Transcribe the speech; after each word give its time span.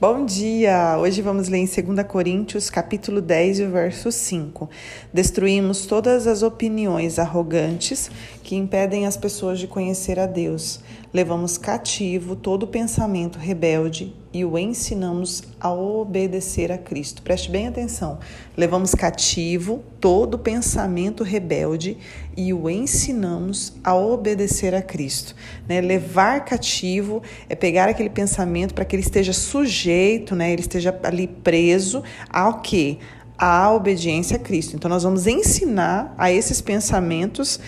Bom 0.00 0.24
dia! 0.24 0.96
Hoje 0.96 1.20
vamos 1.20 1.48
ler 1.48 1.58
em 1.58 1.64
2 1.66 2.06
Coríntios, 2.06 2.70
capítulo 2.70 3.20
10, 3.20 3.58
o 3.62 3.70
verso 3.70 4.12
5. 4.12 4.70
Destruímos 5.12 5.86
todas 5.86 6.28
as 6.28 6.44
opiniões 6.44 7.18
arrogantes 7.18 8.08
que 8.44 8.54
impedem 8.54 9.08
as 9.08 9.16
pessoas 9.16 9.58
de 9.58 9.66
conhecer 9.66 10.20
a 10.20 10.26
Deus. 10.26 10.78
Levamos 11.12 11.56
cativo 11.56 12.36
todo 12.36 12.66
pensamento 12.66 13.38
rebelde 13.38 14.14
e 14.30 14.44
o 14.44 14.58
ensinamos 14.58 15.42
a 15.58 15.72
obedecer 15.72 16.70
a 16.70 16.76
Cristo. 16.76 17.22
Preste 17.22 17.50
bem 17.50 17.66
atenção. 17.66 18.18
Levamos 18.54 18.94
cativo 18.94 19.82
todo 19.98 20.38
pensamento 20.38 21.24
rebelde 21.24 21.96
e 22.36 22.52
o 22.52 22.68
ensinamos 22.68 23.72
a 23.82 23.94
obedecer 23.94 24.74
a 24.74 24.82
Cristo. 24.82 25.34
Né? 25.66 25.80
Levar 25.80 26.44
cativo 26.44 27.22
é 27.48 27.54
pegar 27.54 27.88
aquele 27.88 28.10
pensamento 28.10 28.74
para 28.74 28.84
que 28.84 28.94
ele 28.94 29.02
esteja 29.02 29.32
sujeito, 29.32 30.36
né? 30.36 30.52
ele 30.52 30.60
esteja 30.60 30.98
ali 31.02 31.26
preso 31.26 32.02
ao 32.28 32.60
que? 32.60 32.98
A 33.38 33.72
obediência 33.72 34.36
a 34.36 34.40
Cristo. 34.40 34.76
Então, 34.76 34.90
nós 34.90 35.04
vamos 35.04 35.26
ensinar 35.26 36.12
a 36.18 36.30
esses 36.30 36.60
pensamentos 36.60 37.60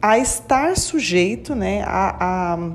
a 0.00 0.18
estar 0.18 0.76
sujeito, 0.76 1.54
né, 1.54 1.82
a, 1.82 2.16
a, 2.54 2.70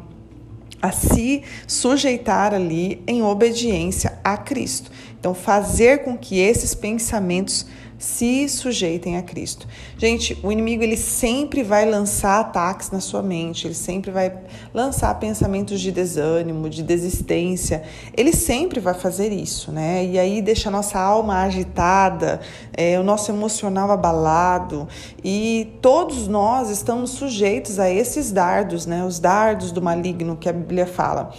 a 0.83 0.91
se 0.91 1.41
sujeitar 1.65 2.53
ali 2.53 3.01
em 3.07 3.23
obediência 3.23 4.19
a 4.21 4.35
Cristo. 4.35 4.91
Então, 5.23 5.33
fazer 5.33 6.03
com 6.03 6.17
que 6.17 6.37
esses 6.37 6.75
pensamentos 6.75 7.65
se 7.97 8.49
sujeitem 8.49 9.15
a 9.15 9.21
Cristo. 9.21 9.65
Gente, 9.97 10.37
o 10.43 10.51
inimigo 10.51 10.83
ele 10.83 10.97
sempre 10.97 11.63
vai 11.63 11.89
lançar 11.89 12.41
ataques 12.41 12.91
na 12.91 12.99
sua 12.99 13.21
mente, 13.21 13.65
ele 13.65 13.73
sempre 13.73 14.11
vai 14.11 14.37
lançar 14.73 15.17
pensamentos 15.21 15.79
de 15.79 15.93
desânimo, 15.93 16.69
de 16.69 16.83
desistência. 16.83 17.83
Ele 18.17 18.33
sempre 18.33 18.81
vai 18.81 18.93
fazer 18.93 19.31
isso, 19.31 19.71
né? 19.71 20.03
E 20.03 20.19
aí 20.19 20.41
deixa 20.41 20.67
a 20.67 20.71
nossa 20.73 20.99
alma 20.99 21.43
agitada, 21.43 22.41
é, 22.75 22.99
o 22.99 23.03
nosso 23.03 23.31
emocional 23.31 23.89
abalado 23.91 24.89
e 25.23 25.71
todos 25.81 26.27
nós 26.27 26.69
estamos 26.69 27.11
sujeitos 27.11 27.79
a 27.79 27.89
esses 27.89 28.29
dardos, 28.29 28.85
né? 28.85 29.05
Os 29.05 29.19
dardos 29.19 29.71
do 29.71 29.81
maligno 29.81 30.35
que 30.35 30.49
a 30.49 30.53
Bíblia 30.53 30.85
fala. 30.85 31.31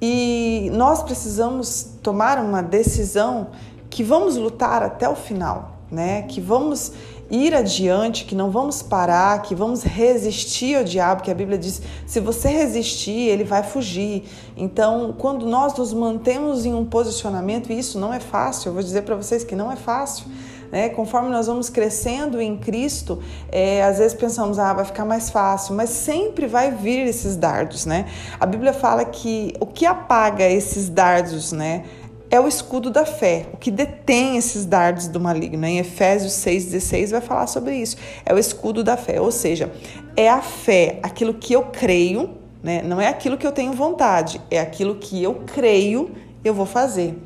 E 0.00 0.70
nós 0.74 1.02
precisamos 1.02 1.88
tomar 2.02 2.38
uma 2.38 2.62
decisão 2.62 3.48
que 3.88 4.02
vamos 4.04 4.36
lutar 4.36 4.82
até 4.82 5.08
o 5.08 5.14
final 5.14 5.76
né? 5.90 6.22
Que 6.22 6.40
vamos 6.40 6.92
ir 7.30 7.54
adiante, 7.54 8.24
que 8.24 8.34
não 8.34 8.50
vamos 8.50 8.82
parar, 8.82 9.42
que 9.42 9.54
vamos 9.54 9.82
resistir 9.82 10.76
ao 10.76 10.84
diabo, 10.84 11.22
que 11.22 11.30
a 11.30 11.34
Bíblia 11.34 11.58
diz: 11.58 11.80
se 12.06 12.20
você 12.20 12.48
resistir, 12.48 13.28
ele 13.28 13.44
vai 13.44 13.62
fugir. 13.62 14.24
Então, 14.56 15.14
quando 15.16 15.46
nós 15.46 15.74
nos 15.76 15.92
mantemos 15.92 16.66
em 16.66 16.74
um 16.74 16.84
posicionamento, 16.84 17.72
e 17.72 17.78
isso 17.78 17.98
não 17.98 18.12
é 18.12 18.20
fácil, 18.20 18.70
eu 18.70 18.74
vou 18.74 18.82
dizer 18.82 19.02
para 19.02 19.16
vocês 19.16 19.44
que 19.44 19.54
não 19.54 19.70
é 19.70 19.76
fácil. 19.76 20.26
Né? 20.70 20.88
Conforme 20.88 21.28
nós 21.30 21.46
vamos 21.46 21.70
crescendo 21.70 22.40
em 22.40 22.56
Cristo, 22.56 23.22
é, 23.50 23.82
às 23.82 23.98
vezes 23.98 24.14
pensamos, 24.14 24.58
ah, 24.58 24.72
vai 24.72 24.84
ficar 24.84 25.04
mais 25.04 25.30
fácil, 25.30 25.74
mas 25.74 25.90
sempre 25.90 26.46
vai 26.46 26.70
vir 26.70 27.06
esses 27.06 27.36
dardos, 27.36 27.86
né? 27.86 28.06
A 28.38 28.46
Bíblia 28.46 28.72
fala 28.72 29.04
que 29.04 29.54
o 29.60 29.66
que 29.66 29.86
apaga 29.86 30.44
esses 30.44 30.88
dardos, 30.88 31.52
né? 31.52 31.84
é 32.30 32.40
o 32.40 32.48
escudo 32.48 32.90
da 32.90 33.06
fé, 33.06 33.46
o 33.52 33.56
que 33.56 33.70
detém 33.70 34.36
esses 34.36 34.64
dardos 34.64 35.08
do 35.08 35.20
maligno. 35.20 35.64
Em 35.64 35.78
Efésios 35.78 36.32
6,16 36.32 37.10
vai 37.10 37.20
falar 37.20 37.46
sobre 37.46 37.76
isso. 37.76 37.96
É 38.24 38.34
o 38.34 38.38
escudo 38.38 38.82
da 38.82 38.96
fé, 38.96 39.20
ou 39.20 39.30
seja, 39.30 39.72
é 40.16 40.28
a 40.28 40.42
fé, 40.42 40.98
aquilo 41.02 41.34
que 41.34 41.52
eu 41.52 41.62
creio, 41.64 42.30
né? 42.62 42.82
não 42.82 43.00
é 43.00 43.06
aquilo 43.06 43.36
que 43.36 43.46
eu 43.46 43.52
tenho 43.52 43.72
vontade, 43.72 44.40
é 44.50 44.58
aquilo 44.58 44.96
que 44.96 45.22
eu 45.22 45.42
creio, 45.46 46.10
eu 46.48 46.54
vou 46.54 46.66
fazer. 46.66 47.16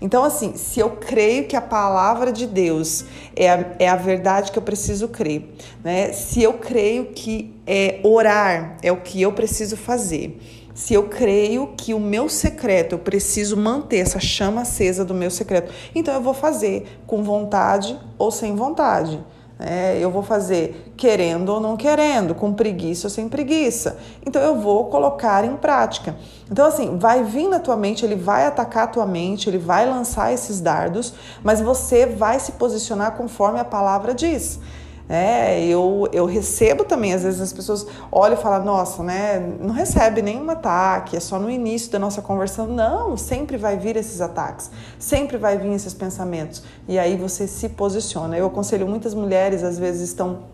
Então, 0.00 0.24
assim, 0.24 0.56
se 0.56 0.80
eu 0.80 0.90
creio 0.90 1.46
que 1.46 1.56
a 1.56 1.60
palavra 1.60 2.32
de 2.32 2.46
Deus 2.46 3.04
é 3.36 3.50
a, 3.50 3.64
é 3.78 3.88
a 3.88 3.96
verdade 3.96 4.50
que 4.52 4.58
eu 4.58 4.62
preciso 4.62 5.08
crer, 5.08 5.54
né? 5.84 6.12
se 6.12 6.42
eu 6.42 6.54
creio 6.54 7.06
que 7.06 7.54
é 7.66 8.00
orar 8.02 8.76
é 8.82 8.90
o 8.90 8.96
que 8.96 9.20
eu 9.20 9.32
preciso 9.32 9.76
fazer 9.76 10.40
se 10.80 10.94
eu 10.94 11.08
creio 11.08 11.74
que 11.76 11.92
o 11.92 12.00
meu 12.00 12.26
secreto, 12.28 12.94
eu 12.94 12.98
preciso 12.98 13.54
manter 13.54 13.98
essa 13.98 14.18
chama 14.18 14.62
acesa 14.62 15.04
do 15.04 15.12
meu 15.12 15.30
secreto, 15.30 15.70
então 15.94 16.14
eu 16.14 16.22
vou 16.22 16.32
fazer 16.32 17.00
com 17.06 17.22
vontade 17.22 17.98
ou 18.16 18.30
sem 18.30 18.54
vontade. 18.54 19.22
É, 19.60 19.98
eu 20.00 20.10
vou 20.10 20.22
fazer 20.22 20.92
querendo 20.96 21.50
ou 21.50 21.60
não 21.60 21.76
querendo, 21.76 22.34
com 22.34 22.52
preguiça 22.52 23.06
ou 23.06 23.10
sem 23.10 23.28
preguiça. 23.28 23.98
Então 24.24 24.40
eu 24.40 24.58
vou 24.58 24.86
colocar 24.86 25.44
em 25.44 25.56
prática. 25.56 26.16
Então, 26.50 26.66
assim, 26.66 26.96
vai 26.98 27.22
vir 27.22 27.46
na 27.46 27.58
tua 27.58 27.76
mente, 27.76 28.04
ele 28.04 28.16
vai 28.16 28.46
atacar 28.46 28.84
a 28.84 28.86
tua 28.86 29.06
mente, 29.06 29.48
ele 29.48 29.58
vai 29.58 29.86
lançar 29.86 30.32
esses 30.32 30.60
dardos, 30.60 31.12
mas 31.42 31.60
você 31.60 32.06
vai 32.06 32.40
se 32.40 32.52
posicionar 32.52 33.12
conforme 33.12 33.60
a 33.60 33.64
palavra 33.64 34.14
diz. 34.14 34.58
É, 35.12 35.66
eu, 35.66 36.08
eu 36.12 36.24
recebo 36.24 36.84
também, 36.84 37.12
às 37.12 37.24
vezes 37.24 37.40
as 37.40 37.52
pessoas 37.52 37.84
olham 38.12 38.38
e 38.38 38.40
falam, 38.40 38.64
nossa, 38.64 39.02
né, 39.02 39.40
não 39.60 39.74
recebe 39.74 40.22
nenhum 40.22 40.48
ataque, 40.48 41.16
é 41.16 41.20
só 41.20 41.36
no 41.36 41.50
início 41.50 41.90
da 41.90 41.98
nossa 41.98 42.22
conversa. 42.22 42.64
Não, 42.64 43.16
sempre 43.16 43.56
vai 43.56 43.76
vir 43.76 43.96
esses 43.96 44.20
ataques, 44.20 44.70
sempre 45.00 45.36
vai 45.36 45.58
vir 45.58 45.72
esses 45.72 45.92
pensamentos. 45.92 46.62
E 46.86 46.96
aí 46.96 47.16
você 47.16 47.48
se 47.48 47.70
posiciona. 47.70 48.36
Eu 48.36 48.46
aconselho 48.46 48.86
muitas 48.86 49.12
mulheres, 49.12 49.64
às 49.64 49.80
vezes 49.80 50.10
estão 50.10 50.44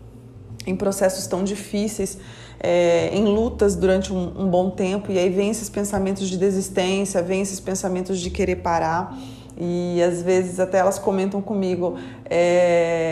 em 0.65 0.75
processos 0.75 1.27
tão 1.27 1.43
difíceis, 1.43 2.17
é, 2.59 3.09
em 3.13 3.25
lutas 3.25 3.75
durante 3.75 4.11
um, 4.11 4.41
um 4.41 4.49
bom 4.49 4.71
tempo, 4.71 5.11
e 5.11 5.19
aí 5.19 5.29
vem 5.29 5.51
esses 5.51 5.69
pensamentos 5.69 6.27
de 6.27 6.35
desistência, 6.35 7.21
vem 7.21 7.43
esses 7.43 7.59
pensamentos 7.59 8.19
de 8.19 8.31
querer 8.31 8.55
parar. 8.55 9.15
E 9.59 10.01
às 10.03 10.21
vezes 10.21 10.59
até 10.59 10.77
elas 10.77 10.99
comentam 10.99 11.41
comigo: 11.41 11.97
é, 12.29 13.06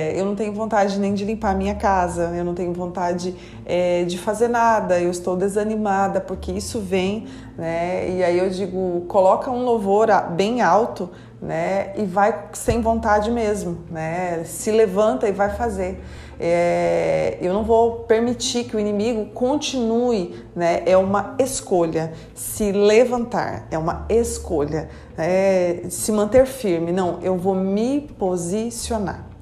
tenho 0.45 0.53
vontade 0.53 0.99
nem 0.99 1.15
de 1.15 1.25
limpar 1.25 1.51
a 1.51 1.55
minha 1.55 1.73
casa, 1.73 2.31
eu 2.35 2.43
não 2.43 2.53
tenho 2.53 2.71
vontade 2.71 3.35
é, 3.65 4.03
de 4.03 4.17
fazer 4.17 4.47
nada, 4.47 4.99
eu 4.99 5.09
estou 5.09 5.35
desanimada, 5.35 6.21
porque 6.21 6.51
isso 6.51 6.79
vem, 6.79 7.25
né? 7.57 8.07
E 8.11 8.23
aí 8.23 8.37
eu 8.37 8.49
digo: 8.49 9.05
coloca 9.07 9.49
um 9.49 9.63
louvor 9.63 10.07
bem 10.35 10.61
alto, 10.61 11.09
né? 11.41 11.93
E 11.97 12.05
vai 12.05 12.45
sem 12.53 12.79
vontade 12.79 13.31
mesmo, 13.31 13.79
né? 13.89 14.43
Se 14.43 14.69
levanta 14.69 15.27
e 15.27 15.31
vai 15.31 15.49
fazer. 15.49 15.99
É, 16.39 17.37
eu 17.41 17.53
não 17.53 17.63
vou 17.63 18.01
permitir 18.01 18.65
que 18.65 18.75
o 18.75 18.79
inimigo 18.79 19.31
continue, 19.33 20.45
né? 20.55 20.83
É 20.85 20.95
uma 20.95 21.35
escolha. 21.39 22.13
Se 22.35 22.71
levantar 22.71 23.67
é 23.71 23.79
uma 23.79 24.05
escolha. 24.09 24.89
É, 25.17 25.85
se 25.89 26.11
manter 26.11 26.45
firme, 26.45 26.91
não, 26.91 27.19
eu 27.23 27.35
vou 27.35 27.55
me 27.55 28.01
posicionar. 28.01 29.34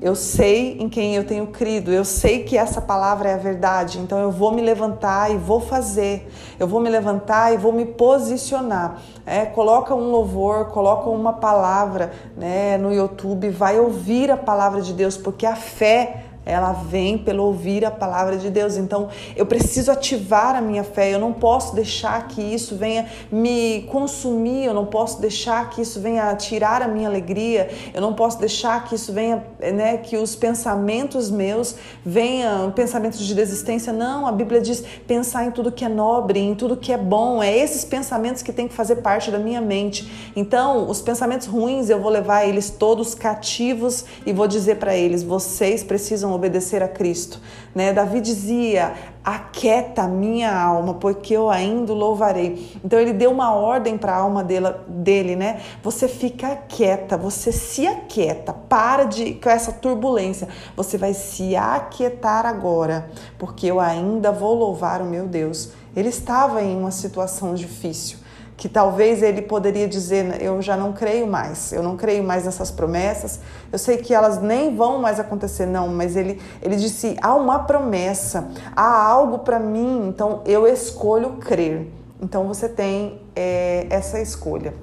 Eu 0.00 0.14
sei 0.14 0.78
em 0.78 0.88
quem 0.88 1.16
eu 1.16 1.24
tenho 1.24 1.48
crido, 1.48 1.92
eu 1.92 2.04
sei 2.04 2.44
que 2.44 2.56
essa 2.56 2.80
palavra 2.80 3.30
é 3.30 3.34
a 3.34 3.36
verdade, 3.36 3.98
então 3.98 4.18
eu 4.18 4.30
vou 4.30 4.52
me 4.52 4.62
levantar 4.62 5.30
e 5.32 5.36
vou 5.36 5.60
fazer. 5.60 6.30
Eu 6.58 6.68
vou 6.68 6.80
me 6.80 6.88
levantar 6.88 7.52
e 7.52 7.56
vou 7.56 7.72
me 7.72 7.84
posicionar. 7.84 9.00
É, 9.26 9.44
coloca 9.44 9.94
um 9.94 10.10
louvor, 10.10 10.66
coloca 10.66 11.10
uma 11.10 11.32
palavra 11.32 12.12
né, 12.36 12.78
no 12.78 12.92
YouTube, 12.92 13.50
vai 13.50 13.80
ouvir 13.80 14.30
a 14.30 14.36
palavra 14.36 14.80
de 14.80 14.92
Deus, 14.92 15.16
porque 15.16 15.44
a 15.44 15.56
fé 15.56 16.27
ela 16.48 16.72
vem 16.72 17.18
pelo 17.18 17.44
ouvir 17.44 17.84
a 17.84 17.90
palavra 17.90 18.38
de 18.38 18.48
Deus. 18.48 18.76
Então, 18.76 19.08
eu 19.36 19.44
preciso 19.44 19.92
ativar 19.92 20.56
a 20.56 20.60
minha 20.60 20.82
fé. 20.82 21.12
Eu 21.12 21.18
não 21.18 21.32
posso 21.32 21.74
deixar 21.74 22.26
que 22.26 22.40
isso 22.40 22.74
venha 22.74 23.06
me 23.30 23.82
consumir. 23.90 24.64
Eu 24.64 24.72
não 24.72 24.86
posso 24.86 25.20
deixar 25.20 25.68
que 25.68 25.82
isso 25.82 26.00
venha 26.00 26.34
tirar 26.36 26.80
a 26.80 26.88
minha 26.88 27.06
alegria. 27.06 27.68
Eu 27.92 28.00
não 28.00 28.14
posso 28.14 28.40
deixar 28.40 28.84
que 28.84 28.94
isso 28.94 29.12
venha, 29.12 29.44
né, 29.60 29.98
que 29.98 30.16
os 30.16 30.34
pensamentos 30.34 31.30
meus 31.30 31.74
venham 32.04 32.70
pensamentos 32.70 33.20
de 33.20 33.34
desistência. 33.34 33.92
Não, 33.92 34.26
a 34.26 34.32
Bíblia 34.32 34.60
diz 34.60 34.82
pensar 35.06 35.44
em 35.44 35.50
tudo 35.50 35.70
que 35.70 35.84
é 35.84 35.88
nobre, 35.88 36.40
em 36.40 36.54
tudo 36.54 36.76
que 36.76 36.92
é 36.92 36.98
bom. 36.98 37.42
É 37.42 37.54
esses 37.54 37.84
pensamentos 37.84 38.42
que 38.42 38.52
tem 38.52 38.66
que 38.66 38.74
fazer 38.74 38.96
parte 38.96 39.30
da 39.30 39.38
minha 39.38 39.60
mente. 39.60 40.10
Então, 40.34 40.88
os 40.88 41.02
pensamentos 41.02 41.46
ruins 41.46 41.90
eu 41.90 42.00
vou 42.00 42.10
levar 42.10 42.46
eles 42.46 42.70
todos 42.70 43.14
cativos 43.14 44.06
e 44.24 44.32
vou 44.32 44.48
dizer 44.48 44.76
para 44.76 44.96
eles: 44.96 45.22
vocês 45.22 45.84
precisam 45.84 46.37
obedecer 46.38 46.82
a 46.82 46.88
Cristo. 46.88 47.40
Né? 47.74 47.92
Davi 47.92 48.20
dizia: 48.20 48.94
Aquieta 49.24 50.08
minha 50.08 50.56
alma, 50.56 50.94
porque 50.94 51.34
eu 51.34 51.50
ainda 51.50 51.92
louvarei. 51.92 52.78
Então 52.82 52.98
ele 52.98 53.12
deu 53.12 53.30
uma 53.30 53.52
ordem 53.52 53.98
para 53.98 54.12
a 54.12 54.16
alma 54.16 54.42
dele, 54.42 54.72
dele, 54.86 55.36
né? 55.36 55.60
Você 55.82 56.08
fica 56.08 56.56
quieta, 56.56 57.16
você 57.16 57.52
se 57.52 57.86
aquieta, 57.86 58.52
para 58.52 59.04
de 59.04 59.34
com 59.34 59.50
essa 59.50 59.72
turbulência. 59.72 60.48
Você 60.76 60.96
vai 60.96 61.12
se 61.12 61.54
aquietar 61.54 62.46
agora, 62.46 63.10
porque 63.38 63.66
eu 63.66 63.78
ainda 63.78 64.32
vou 64.32 64.54
louvar 64.54 65.02
o 65.02 65.06
meu 65.06 65.26
Deus. 65.26 65.72
Ele 65.94 66.08
estava 66.08 66.62
em 66.62 66.76
uma 66.76 66.90
situação 66.90 67.54
difícil 67.54 68.18
que 68.58 68.68
talvez 68.68 69.22
ele 69.22 69.40
poderia 69.40 69.86
dizer: 69.86 70.42
Eu 70.42 70.60
já 70.60 70.76
não 70.76 70.92
creio 70.92 71.26
mais, 71.26 71.72
eu 71.72 71.82
não 71.82 71.96
creio 71.96 72.24
mais 72.24 72.44
nessas 72.44 72.70
promessas, 72.70 73.38
eu 73.72 73.78
sei 73.78 73.98
que 73.98 74.12
elas 74.12 74.42
nem 74.42 74.76
vão 74.76 75.00
mais 75.00 75.20
acontecer, 75.20 75.64
não, 75.64 75.88
mas 75.88 76.16
ele, 76.16 76.42
ele 76.60 76.74
disse: 76.76 77.16
Há 77.22 77.34
uma 77.34 77.60
promessa, 77.60 78.50
há 78.74 79.02
algo 79.02 79.38
para 79.38 79.60
mim, 79.60 80.08
então 80.08 80.42
eu 80.44 80.66
escolho 80.66 81.34
crer. 81.36 81.86
Então 82.20 82.48
você 82.48 82.68
tem 82.68 83.22
é, 83.34 83.86
essa 83.88 84.20
escolha. 84.20 84.74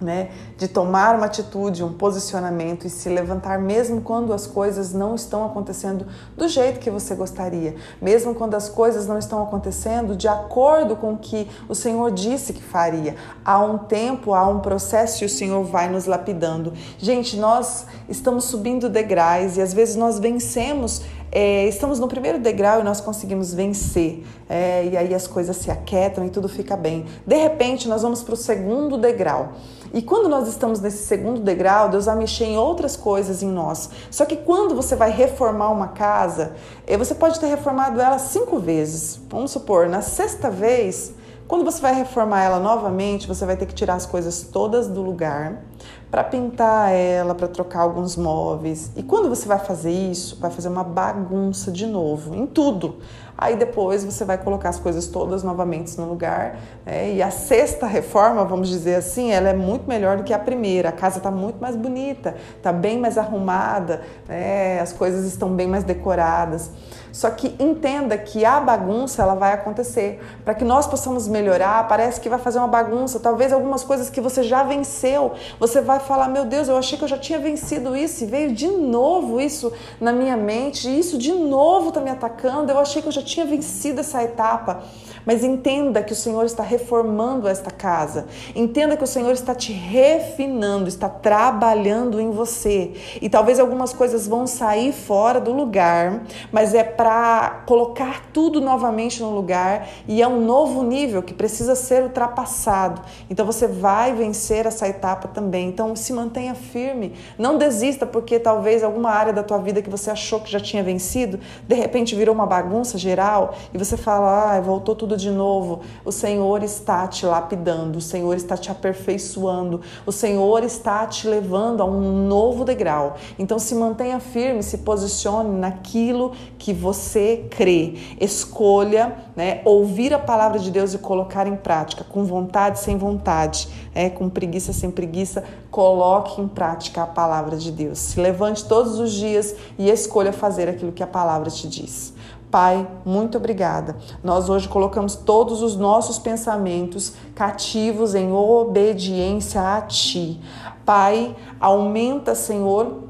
Né, 0.00 0.30
de 0.58 0.68
tomar 0.68 1.14
uma 1.14 1.26
atitude, 1.26 1.84
um 1.84 1.92
posicionamento 1.92 2.86
e 2.86 2.90
se 2.90 3.08
levantar 3.08 3.58
mesmo 3.58 4.00
quando 4.00 4.32
as 4.32 4.46
coisas 4.46 4.92
não 4.92 5.14
estão 5.14 5.44
acontecendo 5.44 6.06
do 6.36 6.48
jeito 6.48 6.80
que 6.80 6.90
você 6.90 7.14
gostaria, 7.14 7.76
mesmo 8.00 8.34
quando 8.34 8.54
as 8.54 8.68
coisas 8.68 9.06
não 9.06 9.18
estão 9.18 9.42
acontecendo 9.42 10.16
de 10.16 10.28
acordo 10.28 10.96
com 10.96 11.14
o 11.14 11.18
que 11.18 11.48
o 11.68 11.74
Senhor 11.74 12.10
disse 12.10 12.52
que 12.52 12.62
faria. 12.62 13.16
Há 13.44 13.58
um 13.60 13.78
tempo, 13.78 14.34
há 14.34 14.46
um 14.48 14.60
processo 14.60 15.22
e 15.22 15.26
o 15.26 15.30
Senhor 15.30 15.64
vai 15.64 15.88
nos 15.88 16.06
lapidando. 16.06 16.72
Gente, 16.98 17.36
nós 17.36 17.86
estamos 18.08 18.44
subindo 18.44 18.88
degraus 18.88 19.56
e 19.56 19.62
às 19.62 19.72
vezes 19.72 19.96
nós 19.96 20.18
vencemos 20.18 21.02
é, 21.34 21.66
estamos 21.66 21.98
no 21.98 22.06
primeiro 22.06 22.38
degrau 22.38 22.78
e 22.78 22.84
nós 22.84 23.00
conseguimos 23.00 23.52
vencer. 23.52 24.24
É, 24.48 24.86
e 24.86 24.96
aí 24.96 25.12
as 25.12 25.26
coisas 25.26 25.56
se 25.56 25.68
aquietam 25.68 26.24
e 26.24 26.30
tudo 26.30 26.48
fica 26.48 26.76
bem. 26.76 27.06
De 27.26 27.34
repente, 27.34 27.88
nós 27.88 28.02
vamos 28.02 28.22
para 28.22 28.34
o 28.34 28.36
segundo 28.36 28.96
degrau. 28.96 29.54
E 29.92 30.00
quando 30.00 30.28
nós 30.28 30.46
estamos 30.46 30.80
nesse 30.80 31.04
segundo 31.06 31.40
degrau, 31.40 31.88
Deus 31.88 32.06
vai 32.06 32.14
mexer 32.14 32.44
em 32.44 32.56
outras 32.56 32.96
coisas 32.96 33.42
em 33.42 33.48
nós. 33.48 33.90
Só 34.12 34.24
que 34.24 34.36
quando 34.36 34.76
você 34.76 34.94
vai 34.94 35.10
reformar 35.10 35.70
uma 35.70 35.88
casa, 35.88 36.52
é, 36.86 36.96
você 36.96 37.16
pode 37.16 37.40
ter 37.40 37.46
reformado 37.46 38.00
ela 38.00 38.18
cinco 38.20 38.60
vezes. 38.60 39.18
Vamos 39.28 39.50
supor, 39.50 39.88
na 39.88 40.02
sexta 40.02 40.48
vez, 40.48 41.14
quando 41.48 41.64
você 41.64 41.80
vai 41.80 41.94
reformar 41.94 42.44
ela 42.44 42.60
novamente, 42.60 43.26
você 43.26 43.44
vai 43.44 43.56
ter 43.56 43.66
que 43.66 43.74
tirar 43.74 43.94
as 43.94 44.06
coisas 44.06 44.42
todas 44.42 44.86
do 44.86 45.02
lugar 45.02 45.64
para 46.10 46.22
pintar 46.22 46.92
ela, 46.92 47.34
para 47.34 47.48
trocar 47.48 47.80
alguns 47.80 48.16
móveis. 48.16 48.90
E 48.96 49.02
quando 49.02 49.28
você 49.28 49.48
vai 49.48 49.58
fazer 49.58 49.90
isso, 49.90 50.38
vai 50.40 50.50
fazer 50.50 50.68
uma 50.68 50.84
bagunça 50.84 51.72
de 51.72 51.86
novo 51.86 52.34
em 52.34 52.46
tudo. 52.46 52.98
Aí 53.36 53.56
depois 53.56 54.04
você 54.04 54.24
vai 54.24 54.38
colocar 54.38 54.68
as 54.68 54.78
coisas 54.78 55.08
todas 55.08 55.42
novamente 55.42 55.98
no 55.98 56.06
lugar. 56.06 56.56
Né? 56.86 57.14
E 57.14 57.22
a 57.22 57.30
sexta 57.30 57.84
reforma, 57.84 58.44
vamos 58.44 58.68
dizer 58.68 58.94
assim, 58.94 59.32
ela 59.32 59.48
é 59.48 59.54
muito 59.54 59.88
melhor 59.88 60.16
do 60.16 60.22
que 60.22 60.32
a 60.32 60.38
primeira. 60.38 60.90
A 60.90 60.92
casa 60.92 61.18
está 61.18 61.32
muito 61.32 61.60
mais 61.60 61.74
bonita, 61.74 62.36
está 62.56 62.72
bem 62.72 62.98
mais 62.98 63.18
arrumada, 63.18 64.02
né? 64.28 64.78
as 64.80 64.92
coisas 64.92 65.24
estão 65.24 65.50
bem 65.50 65.66
mais 65.66 65.82
decoradas. 65.82 66.70
Só 67.14 67.30
que 67.30 67.54
entenda 67.60 68.18
que 68.18 68.44
a 68.44 68.58
bagunça 68.58 69.22
ela 69.22 69.36
vai 69.36 69.52
acontecer. 69.52 70.20
Para 70.44 70.52
que 70.52 70.64
nós 70.64 70.84
possamos 70.84 71.28
melhorar, 71.28 71.86
parece 71.86 72.20
que 72.20 72.28
vai 72.28 72.40
fazer 72.40 72.58
uma 72.58 72.66
bagunça. 72.66 73.20
Talvez 73.20 73.52
algumas 73.52 73.84
coisas 73.84 74.10
que 74.10 74.20
você 74.20 74.42
já 74.42 74.64
venceu, 74.64 75.32
você 75.60 75.73
vai 75.80 76.00
falar: 76.00 76.28
Meu 76.28 76.44
Deus, 76.44 76.68
eu 76.68 76.76
achei 76.76 76.96
que 76.96 77.04
eu 77.04 77.08
já 77.08 77.18
tinha 77.18 77.38
vencido 77.38 77.96
isso 77.96 78.24
e 78.24 78.26
veio 78.26 78.52
de 78.52 78.66
novo 78.68 79.40
isso 79.40 79.72
na 80.00 80.12
minha 80.12 80.36
mente, 80.36 80.88
e 80.88 80.98
isso 80.98 81.18
de 81.18 81.32
novo 81.32 81.88
está 81.88 82.00
me 82.00 82.10
atacando. 82.10 82.70
Eu 82.70 82.78
achei 82.78 83.00
que 83.02 83.08
eu 83.08 83.12
já 83.12 83.22
tinha 83.22 83.46
vencido 83.46 84.00
essa 84.00 84.22
etapa. 84.22 84.82
Mas 85.24 85.42
entenda 85.42 86.02
que 86.02 86.12
o 86.12 86.16
Senhor 86.16 86.44
está 86.44 86.62
reformando 86.62 87.48
esta 87.48 87.70
casa. 87.70 88.26
Entenda 88.54 88.96
que 88.96 89.04
o 89.04 89.06
Senhor 89.06 89.32
está 89.32 89.54
te 89.54 89.72
refinando, 89.72 90.88
está 90.88 91.08
trabalhando 91.08 92.20
em 92.20 92.30
você. 92.30 92.92
E 93.20 93.28
talvez 93.28 93.58
algumas 93.58 93.92
coisas 93.92 94.26
vão 94.26 94.46
sair 94.46 94.92
fora 94.92 95.40
do 95.40 95.52
lugar, 95.52 96.22
mas 96.52 96.74
é 96.74 96.84
para 96.84 97.62
colocar 97.66 98.26
tudo 98.32 98.60
novamente 98.60 99.22
no 99.22 99.30
lugar 99.30 99.88
e 100.06 100.22
é 100.22 100.28
um 100.28 100.40
novo 100.44 100.82
nível 100.82 101.22
que 101.22 101.32
precisa 101.32 101.74
ser 101.74 102.02
ultrapassado. 102.02 103.02
Então 103.30 103.46
você 103.46 103.66
vai 103.66 104.12
vencer 104.12 104.66
essa 104.66 104.88
etapa 104.88 105.28
também. 105.28 105.68
Então 105.68 105.96
se 105.96 106.12
mantenha 106.12 106.54
firme, 106.54 107.14
não 107.38 107.56
desista 107.56 108.06
porque 108.06 108.38
talvez 108.38 108.82
alguma 108.82 109.10
área 109.10 109.32
da 109.32 109.42
tua 109.42 109.58
vida 109.58 109.80
que 109.80 109.90
você 109.90 110.10
achou 110.10 110.40
que 110.40 110.50
já 110.50 110.60
tinha 110.60 110.82
vencido, 110.82 111.40
de 111.66 111.74
repente 111.74 112.14
virou 112.14 112.34
uma 112.34 112.46
bagunça 112.46 112.98
geral 112.98 113.54
e 113.72 113.78
você 113.78 113.96
fala: 113.96 114.56
"Ah, 114.56 114.60
voltou 114.60 114.94
tudo 114.94 115.13
tudo 115.14 115.16
de 115.16 115.30
novo. 115.30 115.80
O 116.04 116.12
Senhor 116.12 116.62
está 116.62 117.06
te 117.06 117.24
lapidando, 117.24 117.98
o 117.98 118.00
Senhor 118.00 118.36
está 118.36 118.56
te 118.56 118.70
aperfeiçoando, 118.70 119.80
o 120.04 120.12
Senhor 120.12 120.62
está 120.64 121.06
te 121.06 121.26
levando 121.26 121.82
a 121.82 121.86
um 121.86 122.26
novo 122.26 122.64
degrau. 122.64 123.16
Então 123.38 123.58
se 123.58 123.74
mantenha 123.74 124.18
firme, 124.18 124.62
se 124.62 124.78
posicione 124.78 125.58
naquilo 125.58 126.32
que 126.58 126.72
você 126.72 127.46
crê. 127.50 127.94
Escolha 128.20 129.16
né, 129.36 129.62
ouvir 129.64 130.12
a 130.12 130.18
palavra 130.18 130.58
de 130.58 130.70
Deus 130.70 130.94
e 130.94 130.98
colocar 130.98 131.46
em 131.46 131.56
prática, 131.56 132.04
com 132.04 132.24
vontade, 132.24 132.78
sem 132.80 132.98
vontade, 132.98 133.68
é, 133.94 134.10
com 134.10 134.28
preguiça, 134.28 134.72
sem 134.72 134.90
preguiça, 134.90 135.44
coloque 135.70 136.40
em 136.40 136.48
prática 136.48 137.02
a 137.02 137.06
palavra 137.06 137.56
de 137.56 137.70
Deus. 137.70 137.98
Se 137.98 138.20
levante 138.20 138.64
todos 138.64 138.98
os 138.98 139.12
dias 139.12 139.54
e 139.78 139.88
escolha 139.90 140.32
fazer 140.32 140.68
aquilo 140.68 140.92
que 140.92 141.02
a 141.02 141.06
palavra 141.06 141.50
te 141.50 141.68
diz. 141.68 142.12
Pai, 142.54 142.86
muito 143.04 143.36
obrigada. 143.36 143.96
Nós 144.22 144.48
hoje 144.48 144.68
colocamos 144.68 145.16
todos 145.16 145.60
os 145.60 145.74
nossos 145.74 146.20
pensamentos 146.20 147.14
cativos 147.34 148.14
em 148.14 148.30
obediência 148.30 149.60
a 149.60 149.80
Ti. 149.80 150.40
Pai, 150.86 151.34
aumenta, 151.58 152.32
Senhor, 152.36 153.08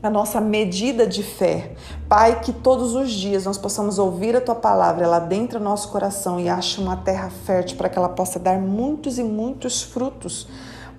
a 0.00 0.08
nossa 0.08 0.40
medida 0.40 1.08
de 1.08 1.24
fé. 1.24 1.72
Pai, 2.08 2.38
que 2.38 2.52
todos 2.52 2.94
os 2.94 3.10
dias 3.10 3.46
nós 3.46 3.58
possamos 3.58 3.98
ouvir 3.98 4.36
a 4.36 4.40
tua 4.40 4.54
palavra, 4.54 5.02
ela 5.02 5.18
dentro 5.18 5.58
do 5.58 5.64
nosso 5.64 5.88
coração 5.88 6.38
e 6.38 6.48
ache 6.48 6.80
uma 6.80 6.96
terra 6.96 7.30
fértil 7.44 7.76
para 7.76 7.88
que 7.88 7.98
ela 7.98 8.10
possa 8.10 8.38
dar 8.38 8.60
muitos 8.60 9.18
e 9.18 9.24
muitos 9.24 9.82
frutos. 9.82 10.46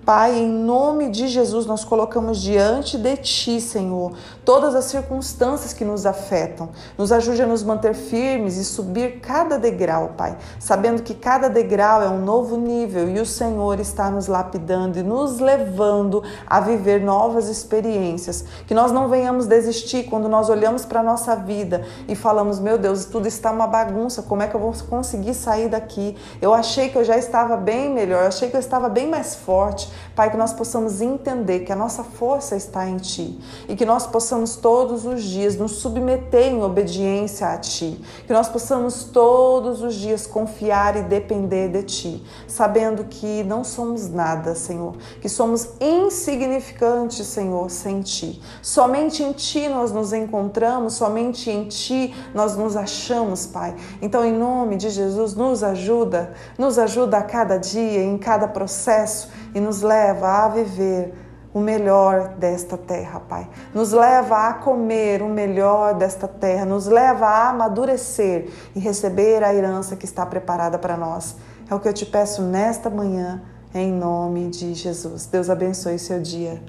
Pai, 0.06 0.38
em 0.38 0.48
nome 0.48 1.10
de 1.10 1.26
Jesus, 1.26 1.66
nós 1.66 1.84
colocamos 1.84 2.40
diante 2.40 2.96
de 2.96 3.16
Ti, 3.16 3.60
Senhor, 3.60 4.12
todas 4.44 4.76
as 4.76 4.84
circunstâncias 4.84 5.72
que 5.72 5.84
nos 5.84 6.06
afetam. 6.06 6.68
Nos 6.96 7.10
ajude 7.10 7.42
a 7.42 7.46
nos 7.46 7.64
manter 7.64 7.92
firmes 7.92 8.56
e 8.56 8.64
subir 8.64 9.18
cada 9.18 9.58
degrau, 9.58 10.12
Pai, 10.16 10.38
sabendo 10.60 11.02
que 11.02 11.12
cada 11.12 11.50
degrau 11.50 12.00
é 12.00 12.08
um 12.08 12.24
novo 12.24 12.56
nível 12.56 13.08
e 13.08 13.18
o 13.18 13.26
Senhor 13.26 13.80
está 13.80 14.08
nos 14.08 14.28
lapidando 14.28 14.96
e 14.96 15.02
nos 15.02 15.40
levando 15.40 16.22
a 16.46 16.60
viver 16.60 17.00
novas 17.00 17.48
experiências. 17.48 18.44
Que 18.68 18.74
nós 18.74 18.92
não 18.92 19.08
venhamos 19.08 19.48
desistir 19.48 20.04
quando 20.04 20.28
nós 20.28 20.48
olhamos 20.48 20.84
para 20.84 21.00
a 21.00 21.02
nossa 21.02 21.34
vida 21.34 21.84
e 22.06 22.14
falamos: 22.14 22.60
Meu 22.60 22.78
Deus, 22.78 23.06
tudo 23.06 23.26
está 23.26 23.50
uma 23.50 23.66
bagunça, 23.66 24.22
como 24.22 24.40
é 24.40 24.46
que 24.46 24.54
eu 24.54 24.60
vou 24.60 24.72
conseguir 24.88 25.34
sair 25.34 25.68
daqui? 25.68 26.16
Eu 26.40 26.54
achei 26.54 26.90
que 26.90 26.96
eu 26.96 27.02
já 27.02 27.18
estava 27.18 27.56
bem 27.56 27.92
melhor, 27.92 28.22
eu 28.22 28.28
achei 28.28 28.48
que 28.48 28.54
eu 28.54 28.60
estava 28.60 28.88
bem 28.88 29.10
mais 29.10 29.34
forte. 29.34 29.95
Pai, 30.14 30.30
que 30.30 30.36
nós 30.36 30.52
possamos 30.52 31.00
entender 31.00 31.60
que 31.60 31.72
a 31.72 31.76
nossa 31.76 32.02
força 32.02 32.56
está 32.56 32.88
em 32.88 32.96
Ti 32.96 33.38
e 33.68 33.76
que 33.76 33.84
nós 33.84 34.06
possamos 34.06 34.56
todos 34.56 35.04
os 35.04 35.22
dias 35.22 35.56
nos 35.56 35.72
submeter 35.72 36.52
em 36.52 36.62
obediência 36.62 37.48
a 37.48 37.58
Ti, 37.58 38.00
que 38.26 38.32
nós 38.32 38.48
possamos 38.48 39.04
todos 39.04 39.82
os 39.82 39.94
dias 39.94 40.26
confiar 40.26 40.96
e 40.96 41.02
depender 41.02 41.68
de 41.68 41.82
Ti, 41.82 42.24
sabendo 42.48 43.04
que 43.04 43.42
não 43.44 43.62
somos 43.62 44.08
nada, 44.08 44.54
Senhor, 44.54 44.96
que 45.20 45.28
somos 45.28 45.68
insignificantes, 45.80 47.26
Senhor, 47.26 47.70
sem 47.70 48.00
Ti. 48.00 48.40
Somente 48.62 49.22
em 49.22 49.32
Ti 49.32 49.68
nós 49.68 49.92
nos 49.92 50.12
encontramos, 50.12 50.94
somente 50.94 51.50
em 51.50 51.68
Ti 51.68 52.14
nós 52.34 52.56
nos 52.56 52.76
achamos, 52.76 53.46
Pai. 53.46 53.74
Então, 54.00 54.24
em 54.24 54.32
nome 54.32 54.76
de 54.76 54.90
Jesus, 54.90 55.34
nos 55.34 55.62
ajuda, 55.62 56.32
nos 56.58 56.78
ajuda 56.78 57.18
a 57.18 57.22
cada 57.22 57.58
dia, 57.58 58.02
em 58.02 58.18
cada 58.18 58.48
processo 58.48 59.28
e 59.56 59.60
nos 59.60 59.80
leva 59.80 60.44
a 60.44 60.48
viver 60.48 61.14
o 61.54 61.60
melhor 61.60 62.34
desta 62.36 62.76
terra, 62.76 63.18
Pai. 63.18 63.48
Nos 63.72 63.90
leva 63.90 64.48
a 64.48 64.52
comer 64.52 65.22
o 65.22 65.30
melhor 65.30 65.94
desta 65.94 66.28
terra, 66.28 66.66
nos 66.66 66.86
leva 66.86 67.24
a 67.24 67.48
amadurecer 67.48 68.50
e 68.74 68.78
receber 68.78 69.42
a 69.42 69.54
herança 69.54 69.96
que 69.96 70.04
está 70.04 70.26
preparada 70.26 70.78
para 70.78 70.94
nós. 70.94 71.36
É 71.70 71.74
o 71.74 71.80
que 71.80 71.88
eu 71.88 71.94
te 71.94 72.04
peço 72.04 72.42
nesta 72.42 72.90
manhã, 72.90 73.40
em 73.74 73.90
nome 73.90 74.50
de 74.50 74.74
Jesus. 74.74 75.24
Deus 75.24 75.48
abençoe 75.48 75.98
seu 75.98 76.20
dia. 76.20 76.60